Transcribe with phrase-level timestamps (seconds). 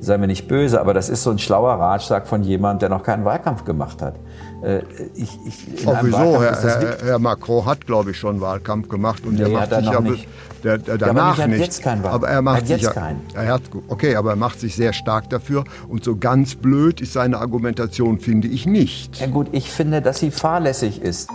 [0.00, 3.02] Seien wir nicht böse, aber das ist so ein schlauer Ratschlag von jemandem, der noch
[3.02, 4.16] keinen Wahlkampf gemacht hat.
[4.62, 4.82] Äh,
[5.14, 6.42] ich, ich, Auch wieso?
[6.42, 9.84] Herr, Herr, Herr, Macron hat, glaube ich, schon Wahlkampf gemacht und nee, der macht sich
[9.84, 10.28] ja nicht.
[10.64, 11.60] Der, der danach ja, nicht.
[11.60, 12.24] Jetzt keinen Wahlkampf.
[12.24, 13.20] Aber er macht hat sich jetzt ja, keinen.
[13.34, 17.12] Er hat, okay, aber er macht sich sehr stark dafür und so ganz blöd ist
[17.12, 19.20] seine Argumentation, finde ich nicht.
[19.20, 21.28] Ja gut, ich finde, dass sie fahrlässig ist.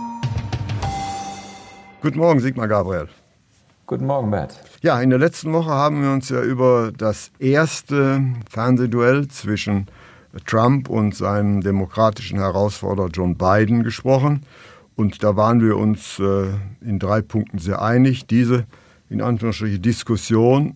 [2.02, 3.08] Guten Morgen, Sigmar Gabriel.
[3.92, 4.58] Guten Morgen, Bert.
[4.80, 9.86] Ja, in der letzten Woche haben wir uns ja über das erste Fernsehduell zwischen
[10.46, 14.46] Trump und seinem demokratischen Herausforderer John Biden gesprochen.
[14.96, 18.26] Und da waren wir uns äh, in drei Punkten sehr einig.
[18.26, 18.64] Diese,
[19.10, 20.74] in Anführungsstrichen, Diskussion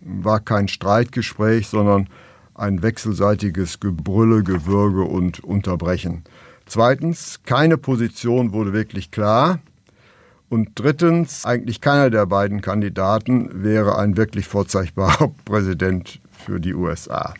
[0.00, 2.08] war kein Streitgespräch, sondern
[2.56, 6.24] ein wechselseitiges Gebrülle, Gewürge und Unterbrechen.
[6.66, 9.60] Zweitens, keine Position wurde wirklich klar.
[10.50, 17.34] Und drittens, eigentlich keiner der beiden Kandidaten wäre ein wirklich vorzeigbarer Präsident für die USA.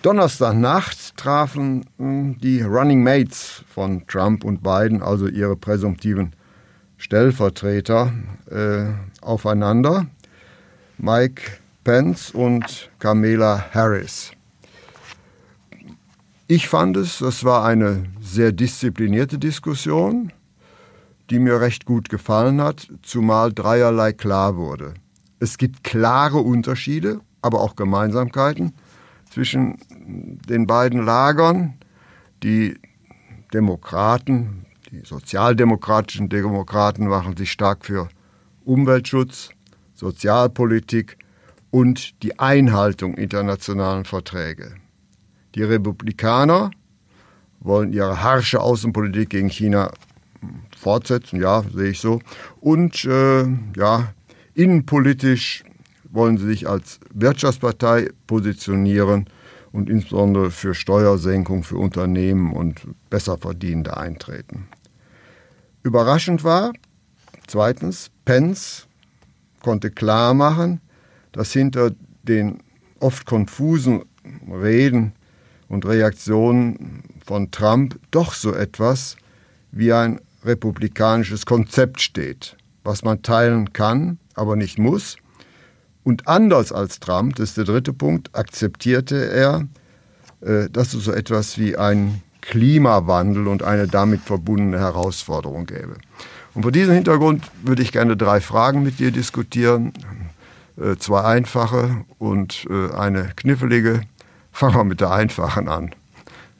[0.00, 6.32] Donnerstagnacht trafen hm, die Running Mates von Trump und Biden, also ihre präsumptiven
[6.96, 8.14] Stellvertreter,
[8.50, 8.86] äh,
[9.20, 10.06] aufeinander.
[10.96, 11.42] Mike
[11.84, 14.32] Pence und Kamala Harris.
[16.46, 20.32] Ich fand es, das war eine sehr disziplinierte Diskussion
[21.30, 24.94] die mir recht gut gefallen hat, zumal dreierlei klar wurde.
[25.40, 28.72] Es gibt klare Unterschiede, aber auch Gemeinsamkeiten
[29.30, 29.78] zwischen
[30.48, 31.74] den beiden Lagern.
[32.42, 32.78] Die
[33.52, 38.08] Demokraten, die sozialdemokratischen Demokraten machen sich stark für
[38.64, 39.50] Umweltschutz,
[39.94, 41.18] Sozialpolitik
[41.70, 44.76] und die Einhaltung internationaler Verträge.
[45.54, 46.70] Die Republikaner
[47.60, 49.90] wollen ihre harsche Außenpolitik gegen China
[50.76, 52.20] fortsetzen, ja, sehe ich so.
[52.60, 53.44] Und äh,
[53.76, 54.12] ja,
[54.54, 55.64] innenpolitisch
[56.10, 59.26] wollen sie sich als Wirtschaftspartei positionieren
[59.72, 64.68] und insbesondere für Steuersenkung für Unternehmen und Besserverdienende eintreten.
[65.82, 66.72] Überraschend war,
[67.46, 68.86] zweitens, Pence
[69.62, 70.80] konnte klar machen,
[71.32, 72.58] dass hinter den
[73.00, 74.04] oft konfusen
[74.50, 75.12] Reden
[75.68, 79.16] und Reaktionen von Trump doch so etwas
[79.70, 85.16] wie ein republikanisches Konzept steht, was man teilen kann, aber nicht muss.
[86.04, 89.66] Und anders als Trump, das ist der dritte Punkt, akzeptierte er,
[90.40, 95.96] äh, dass es so etwas wie einen Klimawandel und eine damit verbundene Herausforderung gäbe.
[96.54, 99.92] Und vor diesem Hintergrund würde ich gerne drei Fragen mit dir diskutieren.
[100.80, 104.00] Äh, zwei einfache und äh, eine knifflige.
[104.52, 105.94] Fangen wir mit der einfachen an.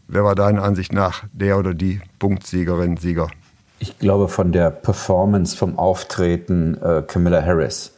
[0.09, 3.28] Wer war deiner Ansicht nach der oder die Punktsiegerin, Sieger?
[3.81, 7.93] Ich glaube von der Performance, vom Auftreten äh, Camilla Harris.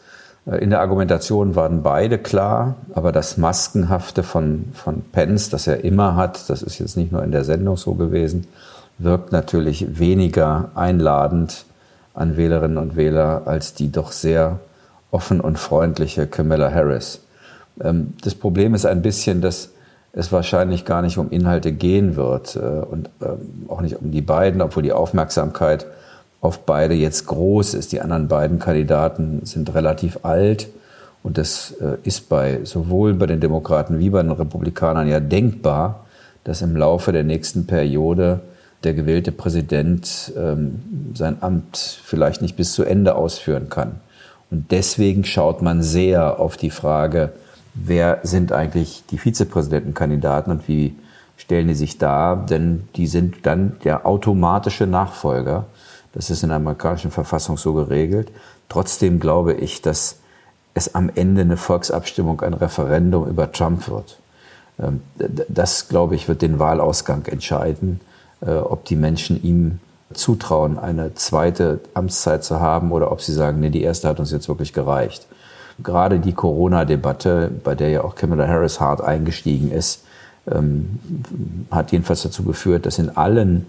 [0.47, 5.85] Äh, in der Argumentation waren beide klar, aber das Maskenhafte von, von Pence, das er
[5.85, 8.47] immer hat, das ist jetzt nicht nur in der Sendung so gewesen,
[8.99, 11.65] wirkt natürlich weniger einladend
[12.15, 14.61] an Wählerinnen und Wähler als die doch sehr
[15.11, 17.21] offen und freundliche Camilla Harris.
[17.83, 19.71] Ähm, das Problem ist ein bisschen, dass
[20.13, 24.23] es wahrscheinlich gar nicht um Inhalte gehen wird äh, und ähm, auch nicht um die
[24.23, 25.87] beiden, obwohl die Aufmerksamkeit
[26.41, 27.93] auf beide jetzt groß ist.
[27.93, 30.69] Die anderen beiden Kandidaten sind relativ alt
[31.23, 36.07] und das äh, ist bei sowohl bei den Demokraten wie bei den Republikanern ja denkbar,
[36.45, 38.41] dass im Laufe der nächsten Periode
[38.83, 44.01] der gewählte Präsident ähm, sein Amt vielleicht nicht bis zu Ende ausführen kann.
[44.51, 47.33] Und deswegen schaut man sehr auf die Frage,
[47.75, 50.97] wer sind eigentlich die Vizepräsidentenkandidaten und wie
[51.37, 55.67] stellen die sich dar, denn die sind dann der automatische Nachfolger.
[56.13, 58.31] Das ist in der amerikanischen Verfassung so geregelt.
[58.69, 60.17] Trotzdem glaube ich, dass
[60.75, 64.19] es am Ende eine Volksabstimmung, ein Referendum über Trump wird.
[64.79, 65.03] Ähm,
[65.49, 68.01] das, glaube ich, wird den Wahlausgang entscheiden,
[68.41, 69.81] äh, ob die Menschen ihm
[70.13, 74.33] zutrauen, eine zweite Amtszeit zu haben oder ob sie sagen, nee, die erste hat uns
[74.33, 75.27] jetzt wirklich gereicht
[75.83, 80.05] gerade die Corona-Debatte, bei der ja auch Kamala Harris hart eingestiegen ist,
[80.51, 80.99] ähm,
[81.71, 83.67] hat jedenfalls dazu geführt, dass in allen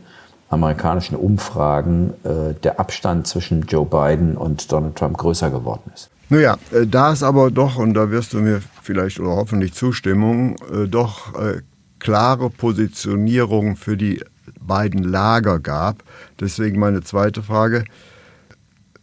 [0.50, 6.10] amerikanischen Umfragen äh, der Abstand zwischen Joe Biden und Donald Trump größer geworden ist.
[6.30, 10.56] Naja, äh, da ist aber doch, und da wirst du mir vielleicht oder hoffentlich Zustimmung,
[10.72, 11.62] äh, doch äh,
[12.00, 14.24] klare Positionierung für die
[14.60, 16.04] beiden Lager gab.
[16.40, 17.86] Deswegen meine zweite Frage.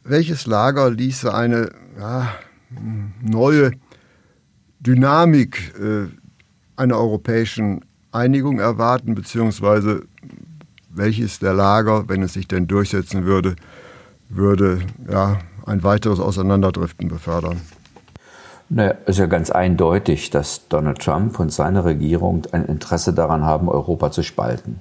[0.04, 2.28] Welches Lager ließe eine ja,
[2.70, 3.72] neue
[4.80, 6.08] Dynamik äh,
[6.76, 10.02] einer europäischen Einigung erwarten, beziehungsweise
[10.90, 13.56] welches der Lager, wenn es sich denn durchsetzen würde,
[14.28, 14.80] würde
[15.10, 17.60] ja, ein weiteres Auseinanderdriften befördern?
[18.70, 23.68] Naja, ist ja ganz eindeutig, dass Donald Trump und seine Regierung ein Interesse daran haben,
[23.68, 24.80] Europa zu spalten.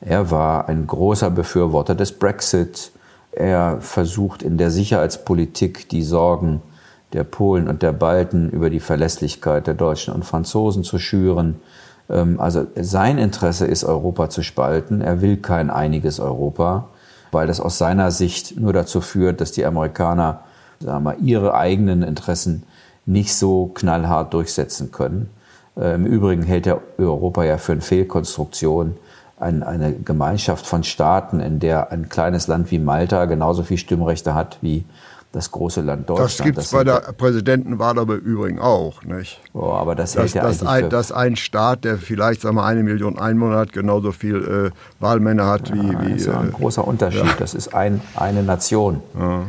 [0.00, 2.92] Er war ein großer Befürworter des Brexit.
[3.32, 6.60] Er versucht in der Sicherheitspolitik die Sorgen
[7.14, 11.60] der Polen und der Balten über die Verlässlichkeit der Deutschen und Franzosen zu schüren.
[12.10, 15.00] Ähm, also sein Interesse ist, Europa zu spalten.
[15.00, 16.88] Er will kein einiges Europa,
[17.32, 20.40] weil das aus seiner Sicht nur dazu führt, dass die Amerikaner
[20.80, 22.64] sagen wir, ihre eigenen Interessen
[23.06, 25.30] nicht so knallhart durchsetzen können.
[25.76, 28.96] Äh, Im Übrigen hält er Europa ja für eine Fehlkonstruktion.
[29.36, 34.58] eine Gemeinschaft von Staaten, in der ein kleines Land wie Malta genauso viel Stimmrechte hat
[34.62, 34.84] wie
[35.34, 36.30] das große Land Deutschland.
[36.30, 39.40] Das gibt es bei der Präsidentenwahl aber übrigens auch, nicht?
[39.52, 42.82] Oh, aber das dass, hält dass, ein, dass ein Staat, der vielleicht sagen wir, eine
[42.82, 45.92] Million Einwohner hat, genauso viel äh, Wahlmänner hat wie.
[45.92, 47.24] Ja, wie das ist ein äh, großer Unterschied.
[47.24, 47.34] Ja.
[47.38, 49.00] Das ist ein, eine Nation.
[49.18, 49.42] Ja.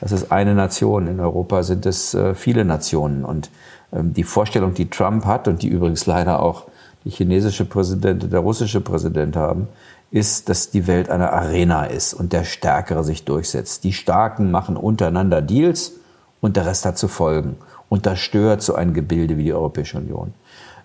[0.00, 1.06] Das ist eine Nation.
[1.06, 3.24] In Europa sind es äh, viele Nationen.
[3.24, 3.50] Und
[3.92, 6.66] ähm, die Vorstellung, die Trump hat und die übrigens leider auch
[7.04, 9.68] die chinesische Präsident und der russische Präsident haben,
[10.10, 13.84] ist, dass die Welt eine Arena ist und der Stärkere sich durchsetzt.
[13.84, 15.92] Die Starken machen untereinander Deals
[16.40, 17.56] und der Rest hat zu folgen.
[17.88, 20.34] Und das stört so ein Gebilde wie die Europäische Union.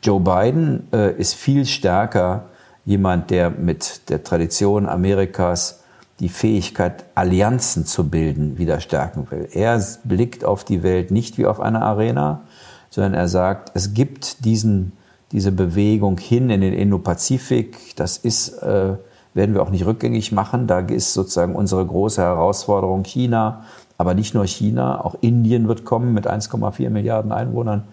[0.04, 2.45] Joe Biden äh, ist viel stärker
[2.86, 5.81] jemand, der mit der Tradition Amerikas
[6.19, 9.50] die Fähigkeit, Allianzen zu bilden, wieder stärken will.
[9.51, 12.42] Er blickt auf die Welt nicht wie auf eine Arena,
[12.89, 14.94] sondern er sagt, es gibt diesen,
[15.31, 17.95] diese Bewegung hin in den Indo-Pazifik.
[17.98, 18.94] Das ist äh,
[19.36, 20.66] werden wir auch nicht rückgängig machen.
[20.66, 23.66] Da ist sozusagen unsere große Herausforderung China,
[23.98, 27.84] aber nicht nur China, auch Indien wird kommen mit 1,4 Milliarden Einwohnern.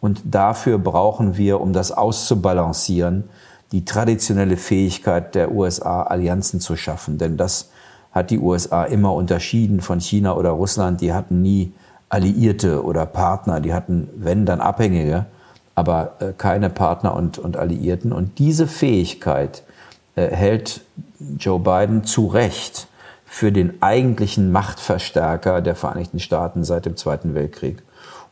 [0.00, 3.24] Und dafür brauchen wir, um das auszubalancieren,
[3.72, 7.18] die traditionelle Fähigkeit der USA, Allianzen zu schaffen.
[7.18, 7.70] Denn das
[8.12, 11.00] hat die USA immer unterschieden von China oder Russland.
[11.00, 11.72] Die hatten nie
[12.08, 13.60] Alliierte oder Partner.
[13.60, 15.26] Die hatten, wenn, dann Abhängige,
[15.74, 18.12] aber äh, keine Partner und, und Alliierten.
[18.12, 19.67] Und diese Fähigkeit, äh,
[20.26, 20.80] hält
[21.38, 22.88] Joe Biden zu Recht
[23.24, 27.82] für den eigentlichen Machtverstärker der Vereinigten Staaten seit dem Zweiten Weltkrieg.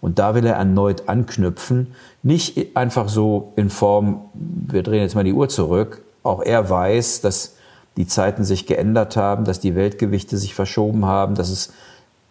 [0.00, 5.24] Und da will er erneut anknüpfen, nicht einfach so in Form, wir drehen jetzt mal
[5.24, 6.02] die Uhr zurück.
[6.22, 7.54] Auch er weiß, dass
[7.96, 11.72] die Zeiten sich geändert haben, dass die Weltgewichte sich verschoben haben, dass es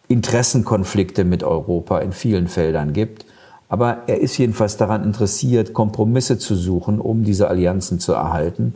[0.07, 3.25] Interessenkonflikte mit Europa in vielen Feldern gibt.
[3.67, 8.75] Aber er ist jedenfalls daran interessiert, Kompromisse zu suchen, um diese Allianzen zu erhalten.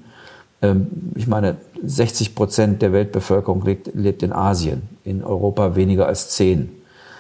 [0.62, 6.30] Ähm, ich meine, 60 Prozent der Weltbevölkerung lebt, lebt in Asien, in Europa weniger als
[6.30, 6.70] 10.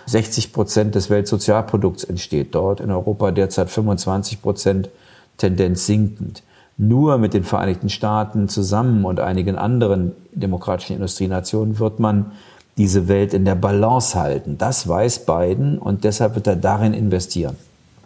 [0.05, 4.89] 60 Prozent des Weltsozialprodukts entsteht dort, in Europa derzeit 25 Prozent,
[5.37, 6.43] Tendenz sinkend.
[6.77, 12.31] Nur mit den Vereinigten Staaten zusammen und einigen anderen demokratischen Industrienationen wird man
[12.77, 14.57] diese Welt in der Balance halten.
[14.57, 17.57] Das weiß Biden und deshalb wird er darin investieren.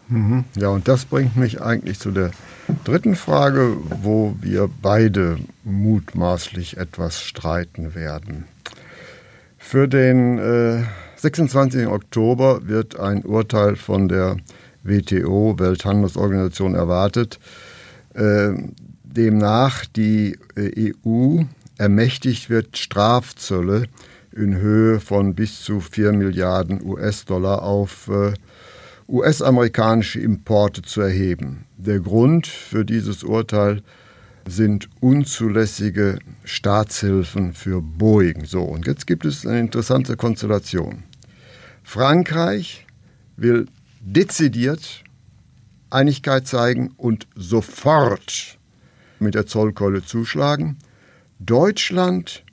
[0.08, 0.44] Mhm.
[0.56, 2.32] Ja, und das bringt mich eigentlich zu der
[2.84, 8.46] dritten Frage, wo wir beide mutmaßlich etwas streiten werden.
[9.58, 10.84] Für den äh,
[11.16, 11.88] 26.
[11.88, 14.38] Oktober wird ein Urteil von der
[14.84, 17.40] WTO, Welthandelsorganisation, erwartet,
[18.14, 18.52] äh,
[19.04, 21.44] demnach die äh, EU
[21.78, 23.86] ermächtigt wird, Strafzölle
[24.32, 28.34] in Höhe von bis zu 4 Milliarden US-Dollar auf äh,
[29.14, 31.66] US-amerikanische Importe zu erheben.
[31.78, 33.84] Der Grund für dieses Urteil
[34.48, 38.46] sind unzulässige Staatshilfen für Boeing.
[38.46, 41.04] So, und jetzt gibt es eine interessante Konstellation.
[41.84, 42.88] Frankreich
[43.38, 43.68] will
[44.02, 45.04] dezidiert
[45.92, 48.58] Einigkeit zeigen und sofort
[49.20, 50.80] mit der Zollkeule zuschlagen.
[51.38, 52.44] Deutschland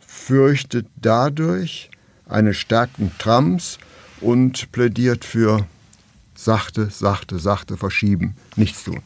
[0.00, 1.92] fürchtet dadurch
[2.28, 3.78] eine Stärkung Trumps
[4.20, 5.68] und plädiert für
[6.34, 9.00] sachte, sachte, sachte verschieben, nichts tun.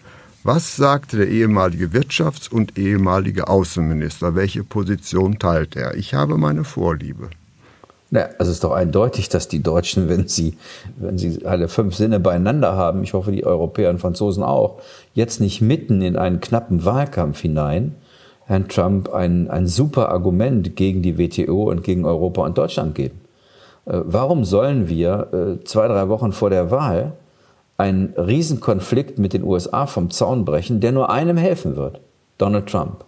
[0.45, 4.35] Was sagte der ehemalige Wirtschafts- und ehemalige Außenminister?
[4.35, 5.95] Welche Position teilt er?
[5.95, 7.29] Ich habe meine Vorliebe.
[8.11, 10.57] Na, also es ist doch eindeutig, dass die Deutschen, wenn sie,
[10.97, 14.81] wenn sie alle fünf Sinne beieinander haben, ich hoffe die Europäer und Franzosen auch,
[15.13, 17.95] jetzt nicht mitten in einen knappen Wahlkampf hinein
[18.49, 23.21] Herrn Trump ein, ein super Argument gegen die WTO und gegen Europa und Deutschland geben.
[23.89, 27.15] Äh, warum sollen wir äh, zwei, drei Wochen vor der Wahl
[27.77, 32.01] einen Riesenkonflikt mit den USA vom Zaun brechen, der nur einem helfen wird,
[32.37, 33.05] Donald Trump.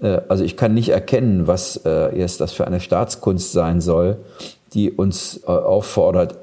[0.00, 4.16] Äh, also ich kann nicht erkennen, was jetzt das für eine Staatskunst sein soll,
[4.72, 6.36] die uns auffordert,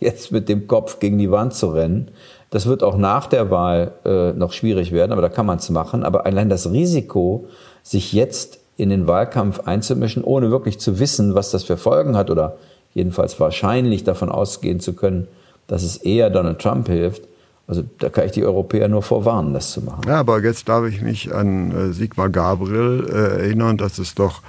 [0.00, 2.08] jetzt mit dem Kopf gegen die Wand zu rennen.
[2.50, 6.04] Das wird auch nach der Wahl noch schwierig werden, aber da kann man es machen.
[6.04, 7.46] Aber allein das Risiko,
[7.82, 12.30] sich jetzt in den Wahlkampf einzumischen, ohne wirklich zu wissen, was das für Folgen hat
[12.30, 12.56] oder
[12.96, 15.28] jedenfalls wahrscheinlich davon ausgehen zu können,
[15.66, 17.22] dass es eher Donald Trump hilft,
[17.68, 20.02] also da kann ich die Europäer nur vorwarnen, das zu machen.
[20.06, 24.40] Ja, aber jetzt darf ich mich an äh, Sigmar Gabriel äh, erinnern, dass es doch,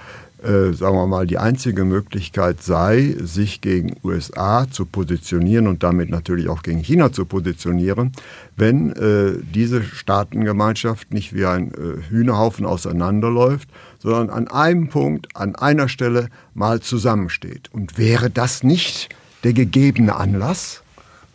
[0.43, 6.09] äh, sagen wir mal, die einzige Möglichkeit sei, sich gegen USA zu positionieren und damit
[6.09, 8.11] natürlich auch gegen China zu positionieren,
[8.55, 15.55] wenn äh, diese Staatengemeinschaft nicht wie ein äh, Hühnerhaufen auseinanderläuft, sondern an einem Punkt, an
[15.55, 17.69] einer Stelle mal zusammensteht.
[17.73, 19.09] Und wäre das nicht
[19.43, 20.83] der gegebene Anlass?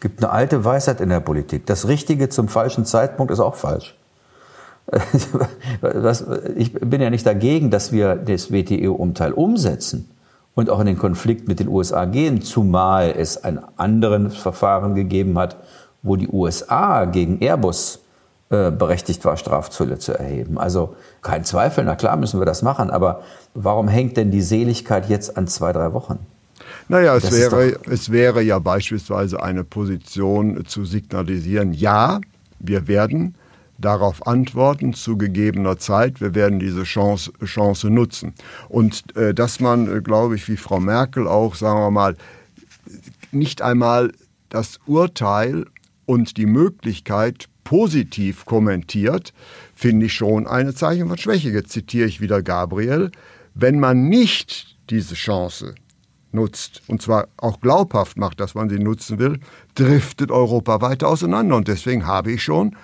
[0.03, 1.65] gibt eine alte Weisheit in der Politik.
[1.67, 3.95] Das Richtige zum falschen Zeitpunkt ist auch falsch.
[6.57, 10.11] ich bin ja nicht dagegen, dass wir das WTO-Umteil umsetzen
[10.55, 15.39] und auch in den Konflikt mit den USA gehen, zumal es ein anderes Verfahren gegeben
[15.39, 15.57] hat,
[16.03, 18.01] wo die USA gegen Airbus
[18.51, 20.59] äh, berechtigt war, Strafzölle zu erheben.
[20.59, 23.23] Also kein Zweifel, na klar müssen wir das machen, aber
[23.55, 26.19] warum hängt denn die Seligkeit jetzt an zwei, drei Wochen?
[26.89, 32.21] Naja, es wäre, es wäre ja beispielsweise eine Position zu signalisieren, ja,
[32.59, 33.37] wir werden
[33.83, 36.21] darauf antworten zu gegebener Zeit.
[36.21, 38.35] Wir werden diese Chance, Chance nutzen.
[38.69, 42.17] Und äh, dass man, äh, glaube ich, wie Frau Merkel auch, sagen wir mal,
[43.31, 44.13] nicht einmal
[44.49, 45.67] das Urteil
[46.07, 49.33] und die Möglichkeit positiv kommentiert,
[49.75, 51.51] finde ich schon eine Zeichen von Schwäche.
[51.51, 53.11] Jetzt zitiere ich wieder Gabriel.
[53.55, 55.75] Wenn man nicht diese Chance
[56.33, 59.39] nutzt und zwar auch glaubhaft macht, dass man sie nutzen will,
[59.75, 61.57] driftet Europa weiter auseinander.
[61.57, 62.77] Und deswegen habe ich schon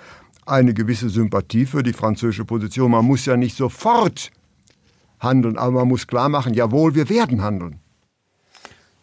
[0.49, 2.91] eine gewisse Sympathie für die französische Position.
[2.91, 4.31] Man muss ja nicht sofort
[5.19, 7.79] handeln, aber man muss klar machen, jawohl, wir werden handeln.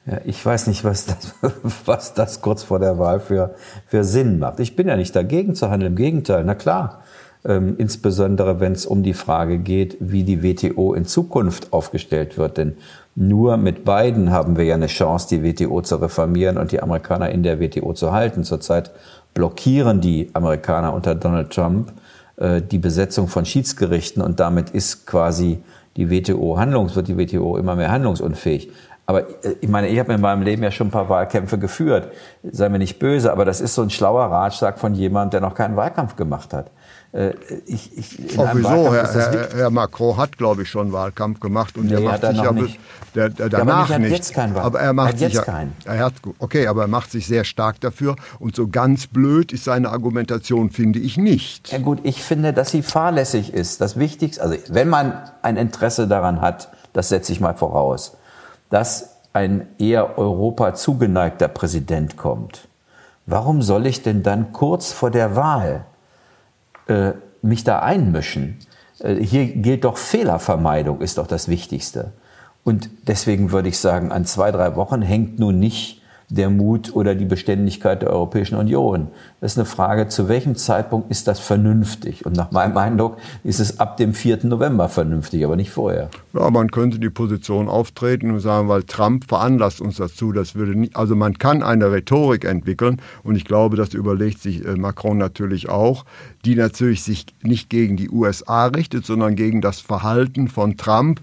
[0.07, 1.35] Ja, ich weiß nicht, was das,
[1.85, 3.55] was das kurz vor der Wahl für,
[3.87, 4.61] für Sinn macht.
[4.61, 7.03] Ich bin ja nicht dagegen zu handeln, im Gegenteil, na klar.
[7.45, 12.57] Ähm, insbesondere wenn es um die Frage geht, wie die WTO in Zukunft aufgestellt wird.
[12.57, 12.77] Denn
[13.17, 17.31] nur mit beiden haben wir ja eine Chance, die WTO zu reformieren und die Amerikaner
[17.31, 18.45] in der WTO zu halten.
[18.45, 18.91] Zurzeit
[19.33, 21.93] blockieren die Amerikaner unter Donald Trump
[22.37, 25.63] äh, die Besetzung von Schiedsgerichten und damit ist quasi
[25.97, 28.71] die WTO handlungs, wird die WTO immer mehr handlungsunfähig.
[29.07, 32.13] Aber äh, ich meine, ich habe in meinem Leben ja schon ein paar Wahlkämpfe geführt.
[32.43, 35.55] Sei mir nicht böse, aber das ist so ein schlauer Ratschlag von jemand, der noch
[35.55, 36.71] keinen Wahlkampf gemacht hat.
[37.17, 37.33] Äh,
[37.65, 38.93] ich, ich, Auch wieso?
[38.93, 42.37] Herr, Herr, Herr, Macron hat, glaube ich, schon Wahlkampf gemacht und nee, er macht sich
[42.37, 42.79] ja nicht.
[43.15, 44.39] Der, der, danach ja, aber nicht.
[44.39, 45.73] Aber er macht hat sich jetzt ja, keinen.
[45.87, 49.65] Er hat, okay, aber er macht sich sehr stark dafür und so ganz blöd ist
[49.65, 51.73] seine Argumentation, finde ich nicht.
[51.73, 53.81] Ja gut, ich finde, dass sie fahrlässig ist.
[53.81, 58.19] Das Wichtigste, also wenn man ein Interesse daran hat, das setze ich mal voraus,
[58.69, 62.69] dass ein eher Europa zugeneigter Präsident kommt.
[63.25, 65.87] Warum soll ich denn dann kurz vor der Wahl
[66.87, 67.13] äh,
[67.43, 68.59] mich da einmischen.
[69.01, 72.13] Äh, hier gilt doch Fehlervermeidung, ist doch das Wichtigste.
[72.65, 77.15] Und deswegen würde ich sagen, an zwei, drei Wochen hängt nun nicht der Mut oder
[77.15, 79.09] die Beständigkeit der Europäischen Union.
[79.41, 82.27] Das ist eine Frage, zu welchem Zeitpunkt ist das vernünftig?
[82.27, 84.45] Und nach meinem Eindruck ist es ab dem 4.
[84.45, 86.11] November vernünftig, aber nicht vorher.
[86.33, 90.75] Ja, man könnte die Position auftreten und sagen, weil Trump veranlasst uns dazu, das würde
[90.75, 95.19] nicht, also man kann eine Rhetorik entwickeln und ich glaube, das überlegt sich äh, Macron
[95.19, 96.05] natürlich auch,
[96.45, 101.21] die natürlich sich nicht gegen die USA richtet, sondern gegen das Verhalten von Trump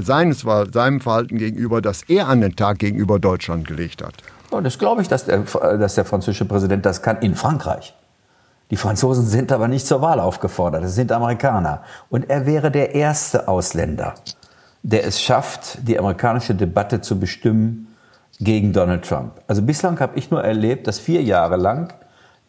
[0.00, 4.14] seines, seinem Verhalten gegenüber, das er an den Tag gegenüber Deutschland gelegt hat.
[4.50, 7.94] Ja, das glaube ich, dass der, dass der französische Präsident das kann in Frankreich.
[8.70, 11.82] Die Franzosen sind aber nicht zur Wahl aufgefordert, das sind Amerikaner.
[12.08, 14.14] Und er wäre der erste Ausländer,
[14.82, 17.94] der es schafft, die amerikanische Debatte zu bestimmen
[18.40, 19.32] gegen Donald Trump.
[19.46, 21.92] Also bislang habe ich nur erlebt, dass vier Jahre lang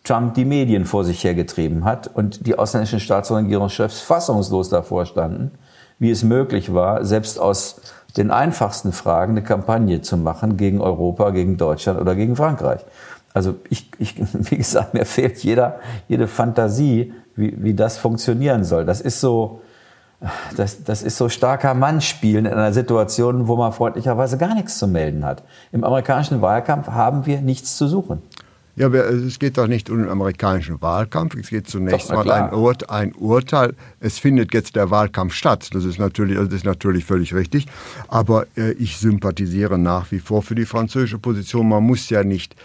[0.04, 5.06] Trump die Medien vor sich hergetrieben hat und die ausländischen Staats- und Regierungschefs fassungslos davor
[5.06, 5.52] standen
[6.00, 7.82] wie es möglich war, selbst aus
[8.18, 12.82] den einfachsten Fragen eine Kampagne zu machen gegen Europa, gegen Deutschland oder gegen Frankreich.
[13.34, 18.86] Also ich, ich wie gesagt, mir fehlt jeder, jede Fantasie, wie, wie das funktionieren soll.
[18.86, 19.62] Das ist so,
[20.56, 24.78] das, das ist so starker Mann spielen in einer Situation, wo man freundlicherweise gar nichts
[24.78, 25.44] zu melden hat.
[25.72, 28.22] Im amerikanischen Wahlkampf haben wir nichts zu suchen.
[28.76, 31.36] Ja, es geht doch nicht um den amerikanischen Wahlkampf.
[31.36, 33.76] Es geht zunächst mal ein, Ur ein, Urteil.
[34.00, 35.70] Es findet jetzt der Wahlkampf statt.
[35.74, 37.68] Das ist natürlich, das ist natürlich völlig richtig.
[38.08, 41.70] Aber äh, ich sympathisiere nach wie vor für die französische Position.
[41.70, 42.56] Man muss ja nicht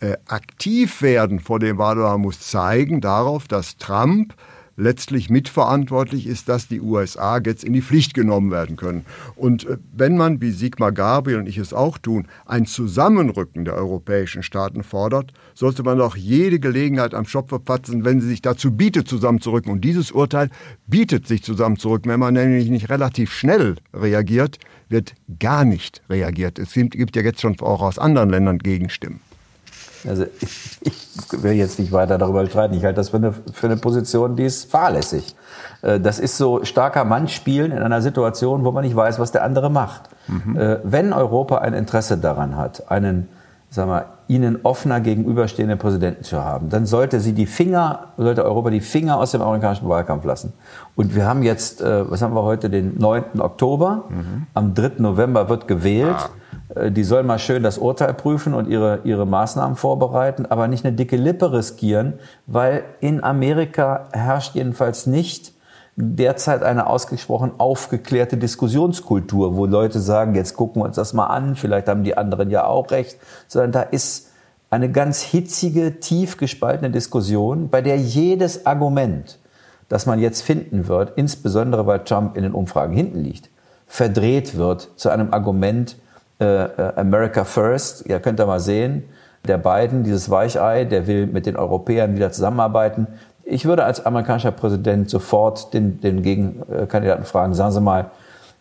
[0.00, 4.34] äh, aktiv werden vor dem Wahl, man muss zeigen darauf, dass Trump
[4.76, 9.04] letztlich mitverantwortlich ist, dass die USA jetzt in die Pflicht genommen werden können.
[9.36, 13.74] Und äh, wenn man, wie Sigmar Gabriel und ich es auch tun, ein Zusammenrücken der
[13.74, 18.72] europäischen Staaten fordert, sollte man auch jede Gelegenheit am Schopf verpatzen, wenn sie sich dazu
[18.72, 19.72] bietet, zusammenzurücken.
[19.72, 20.50] Und dieses Urteil
[20.86, 22.10] bietet sich zusammenzurücken.
[22.10, 26.58] Wenn man nämlich nicht relativ schnell reagiert, wird gar nicht reagiert.
[26.58, 29.20] Es gibt ja jetzt schon auch aus anderen Ländern Gegenstimmen.
[30.08, 32.74] Also ich, ich, will jetzt nicht weiter darüber streiten.
[32.74, 35.34] Ich halte das für eine, für eine Position, die ist fahrlässig.
[35.82, 39.32] Äh, das ist so starker Mann spielen in einer Situation, wo man nicht weiß, was
[39.32, 40.02] der andere macht.
[40.28, 40.56] Mhm.
[40.56, 43.28] Äh, wenn Europa ein Interesse daran hat, einen,
[43.70, 48.70] sagen wir, ihnen offener gegenüberstehenden Präsidenten zu haben, dann sollte sie die Finger, sollte Europa
[48.70, 50.54] die Finger aus dem amerikanischen Wahlkampf lassen.
[50.96, 53.40] Und wir haben jetzt, äh, was haben wir heute, den 9.
[53.40, 54.04] Oktober.
[54.08, 54.46] Mhm.
[54.54, 54.92] Am 3.
[54.98, 56.16] November wird gewählt.
[56.16, 56.30] Ah.
[56.74, 60.84] Äh, die sollen mal schön das Urteil prüfen und ihre, ihre Maßnahmen vorbereiten, aber nicht
[60.84, 62.14] eine dicke Lippe riskieren,
[62.46, 65.52] weil in Amerika herrscht jedenfalls nicht
[65.96, 71.54] derzeit eine ausgesprochen aufgeklärte Diskussionskultur, wo Leute sagen, jetzt gucken wir uns das mal an,
[71.54, 74.30] vielleicht haben die anderen ja auch recht, sondern da ist
[74.70, 79.38] eine ganz hitzige, tief gespaltene Diskussion, bei der jedes Argument,
[79.88, 83.50] das man jetzt finden wird, insbesondere weil Trump in den Umfragen hinten liegt,
[83.86, 85.96] verdreht wird zu einem Argument,
[86.40, 88.06] äh, äh, America First.
[88.06, 89.04] Ihr könnt da mal sehen,
[89.46, 93.06] der Biden, dieses Weichei, der will mit den Europäern wieder zusammenarbeiten.
[93.44, 98.10] Ich würde als amerikanischer Präsident sofort den, den Gegenkandidaten fragen, sagen Sie mal,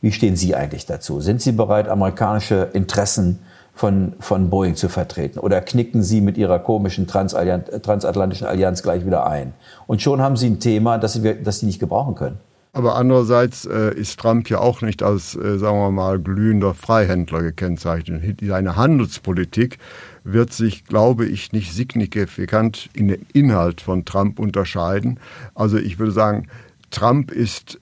[0.02, 1.22] wie stehen Sie eigentlich dazu?
[1.22, 3.40] Sind Sie bereit, amerikanische Interessen
[3.74, 5.40] von, von Boeing zu vertreten?
[5.40, 9.54] Oder knicken Sie mit Ihrer komischen transatlantischen Allianz gleich wieder ein?
[9.88, 12.40] Und schon haben Sie ein Thema, das Sie, das Sie nicht gebrauchen können.
[12.76, 17.44] Aber andererseits äh, ist Trump ja auch nicht als, äh, sagen wir mal, glühender Freihändler
[17.44, 18.40] gekennzeichnet.
[18.42, 19.78] Seine Handelspolitik
[20.24, 25.20] wird sich, glaube ich, nicht signifikant in dem Inhalt von Trump unterscheiden.
[25.54, 26.48] Also ich würde sagen,
[26.90, 27.80] Trump ist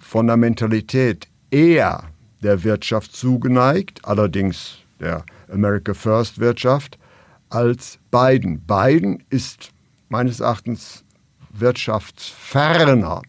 [0.00, 2.02] von der Mentalität eher
[2.42, 6.98] der Wirtschaft zugeneigt, allerdings der America First Wirtschaft,
[7.50, 8.62] als Biden.
[8.66, 9.70] Biden ist
[10.08, 11.04] meines Erachtens
[11.52, 13.22] wirtschaftsferner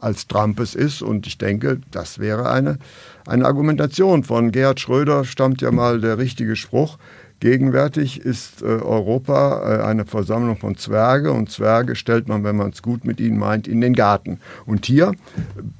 [0.00, 1.02] als Trump es ist.
[1.02, 2.78] Und ich denke, das wäre eine,
[3.26, 4.24] eine Argumentation.
[4.24, 6.98] Von Gerhard Schröder stammt ja mal der richtige Spruch.
[7.40, 12.70] Gegenwärtig ist äh, Europa äh, eine Versammlung von Zwerge und Zwerge stellt man, wenn man
[12.70, 14.40] es gut mit ihnen meint, in den Garten.
[14.66, 15.12] Und hier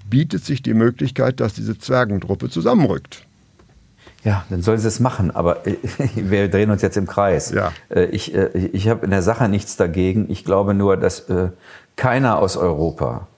[0.09, 3.27] bietet sich die Möglichkeit, dass diese Zwergentruppe zusammenrückt.
[4.25, 5.63] Ja, dann sollen sie es machen, aber
[6.15, 7.53] wir drehen uns jetzt im Kreis.
[7.53, 7.73] Ja.
[7.91, 10.31] Äh, ich, äh, ich habe in der Sache nichts dagegen.
[10.31, 11.51] Ich glaube nur, dass äh,
[11.97, 13.29] keiner aus Europa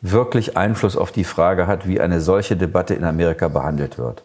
[0.00, 4.22] wirklich Einfluss auf die Frage hat, wie eine solche Debatte in Amerika behandelt wird.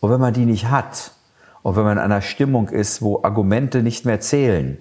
[0.00, 1.12] Und wenn man die nicht hat,
[1.62, 4.78] und wenn man in einer Stimmung ist, wo Argumente nicht mehr zählen,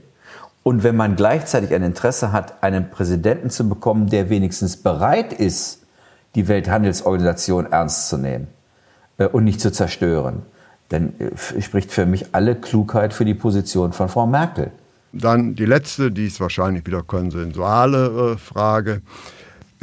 [0.64, 5.84] und wenn man gleichzeitig ein Interesse hat, einen Präsidenten zu bekommen, der wenigstens bereit ist,
[6.36, 8.48] die Welthandelsorganisation ernst zu nehmen
[9.18, 10.44] äh, und nicht zu zerstören,
[10.90, 14.72] dann äh, spricht für mich alle Klugheit für die Position von Frau Merkel.
[15.12, 19.02] Dann die letzte, die ist wahrscheinlich wieder konsensuale äh, Frage.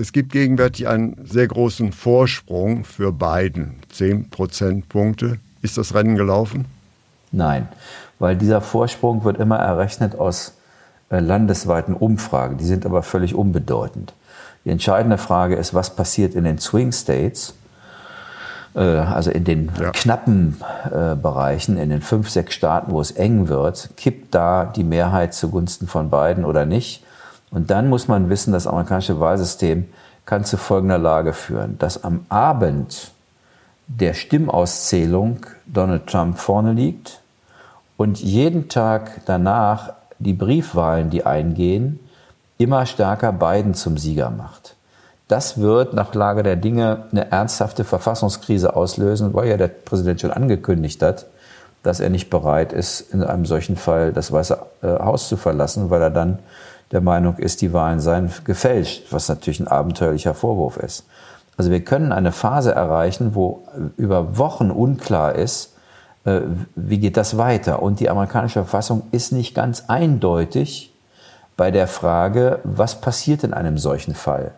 [0.00, 5.38] Es gibt gegenwärtig einen sehr großen Vorsprung für Biden, 10 Prozentpunkte.
[5.60, 6.64] Ist das Rennen gelaufen?
[7.32, 7.68] Nein,
[8.18, 10.54] weil dieser Vorsprung wird immer errechnet aus
[11.10, 12.56] äh, landesweiten Umfragen.
[12.56, 14.14] Die sind aber völlig unbedeutend.
[14.64, 17.52] Die entscheidende Frage ist, was passiert in den Swing States,
[18.74, 19.90] äh, also in den ja.
[19.90, 24.84] knappen äh, Bereichen, in den fünf, sechs Staaten, wo es eng wird, kippt da die
[24.84, 27.04] Mehrheit zugunsten von Biden oder nicht?
[27.50, 29.88] Und dann muss man wissen, das amerikanische Wahlsystem
[30.24, 33.10] kann zu folgender Lage führen, dass am Abend
[33.88, 37.20] der Stimmauszählung Donald Trump vorne liegt
[37.96, 41.98] und jeden Tag danach die Briefwahlen, die eingehen,
[42.58, 44.76] immer stärker Biden zum Sieger macht.
[45.26, 50.30] Das wird nach Lage der Dinge eine ernsthafte Verfassungskrise auslösen, weil ja der Präsident schon
[50.30, 51.26] angekündigt hat,
[51.82, 55.88] dass er nicht bereit ist, in einem solchen Fall das Weiße äh, Haus zu verlassen,
[55.88, 56.40] weil er dann
[56.92, 61.04] der Meinung ist, die Wahlen seien gefälscht, was natürlich ein abenteuerlicher Vorwurf ist.
[61.56, 63.62] Also wir können eine Phase erreichen, wo
[63.96, 65.74] über Wochen unklar ist,
[66.24, 66.40] äh,
[66.74, 67.82] wie geht das weiter.
[67.82, 70.92] Und die amerikanische Verfassung ist nicht ganz eindeutig
[71.56, 74.52] bei der Frage, was passiert in einem solchen Fall.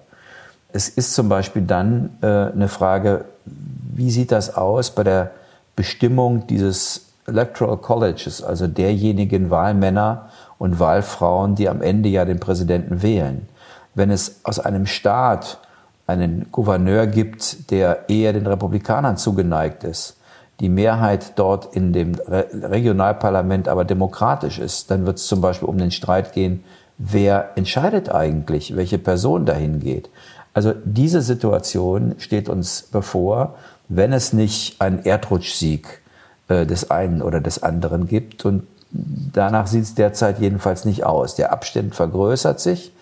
[0.73, 5.33] Es ist zum Beispiel dann äh, eine Frage, wie sieht das aus bei der
[5.77, 10.31] Bestimmung dieses Electoral Colleges, also derjenigen Wahlmänner,
[10.63, 13.49] und Wahlfrauen, die am Ende ja den Präsidenten wählen.
[13.97, 15.59] Wenn es aus einem Staat
[16.07, 20.19] einen Gouverneur gibt, der eher den Republikanern zugeneigt ist,
[20.61, 25.79] die Mehrheit dort in dem Regionalparlament aber demokratisch ist, dann wird es zum Beispiel um
[25.79, 26.63] den Streit gehen,
[26.97, 30.11] wer entscheidet eigentlich, welche Person dahin geht?
[30.55, 33.57] Also diese Situation steht uns bevor,
[33.89, 36.03] wenn es nicht einen Erdrutschsieg
[36.47, 38.45] äh, des einen oder des anderen gibt.
[38.45, 41.35] Und danach sieht es derzeit jedenfalls nicht aus.
[41.35, 42.93] Der Abstand vergrößert sich.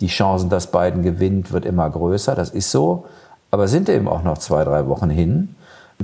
[0.00, 2.34] Die Chancen, dass Biden gewinnt, wird immer größer.
[2.34, 3.06] Das ist so.
[3.50, 5.54] Aber sind eben auch noch zwei, drei Wochen hin.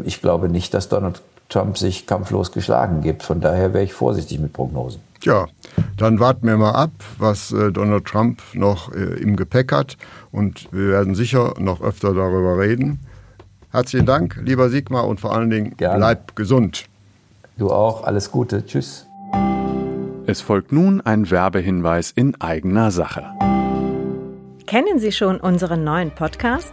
[0.05, 3.23] Ich glaube nicht, dass Donald Trump sich kampflos geschlagen gibt.
[3.23, 5.01] Von daher wäre ich vorsichtig mit Prognosen.
[5.23, 5.47] Ja,
[5.97, 9.97] dann warten wir mal ab, was äh, Donald Trump noch äh, im Gepäck hat.
[10.33, 13.01] Und wir werden sicher noch öfter darüber reden.
[13.71, 15.99] Herzlichen Dank, lieber Sigmar, und vor allen Dingen Gerne.
[15.99, 16.85] bleib gesund.
[17.57, 18.05] Du auch.
[18.05, 18.65] Alles Gute.
[18.67, 19.07] Tschüss.
[20.27, 23.31] Es folgt nun ein Werbehinweis in eigener Sache.
[24.67, 26.73] Kennen Sie schon unseren neuen Podcast?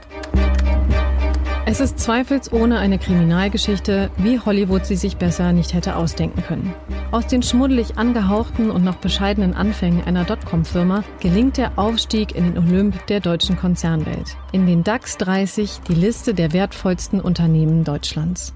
[1.65, 6.73] Es ist zweifelsohne eine Kriminalgeschichte, wie Hollywood sie sich besser nicht hätte ausdenken können.
[7.11, 12.57] Aus den schmuddelig angehauchten und noch bescheidenen Anfängen einer Dotcom-Firma gelingt der Aufstieg in den
[12.57, 14.35] Olymp der deutschen Konzernwelt.
[14.51, 18.53] In den DAX 30 die Liste der wertvollsten Unternehmen Deutschlands.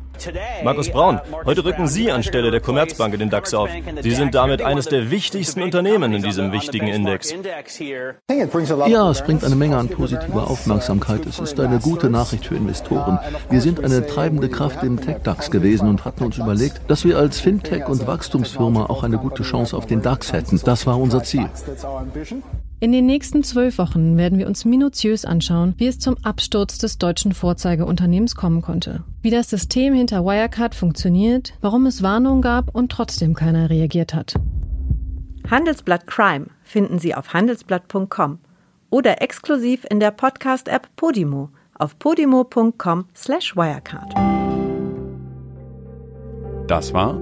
[0.64, 3.70] Markus Braun, heute rücken Sie anstelle der Commerzbank in den DAX auf.
[4.02, 7.34] Sie sind damit eines der wichtigsten Unternehmen in diesem wichtigen Index.
[8.88, 11.26] Ja, es bringt eine Menge an positiver Aufmerksamkeit.
[11.26, 13.20] Es ist eine gute Nachricht für Investoren.
[13.50, 17.42] Wir sind eine treibende Kraft im Tech-DAX gewesen und hatten uns überlegt, dass wir als
[17.42, 20.60] Fintech- und Wachstumsfirma auch eine gute Chance auf den DAX hätten.
[20.64, 21.50] Das war unser Ziel.
[22.82, 26.98] In den nächsten zwölf Wochen werden wir uns minutiös anschauen, wie es zum Absturz des
[26.98, 32.92] deutschen Vorzeigeunternehmens kommen konnte, wie das System hinter Wirecard funktioniert, warum es Warnungen gab und
[32.92, 34.34] trotzdem keiner reagiert hat.
[35.50, 38.40] Handelsblatt Crime finden Sie auf handelsblatt.com
[38.90, 44.14] oder exklusiv in der Podcast-App Podimo auf podimo.com/wirecard.
[46.68, 47.22] Das war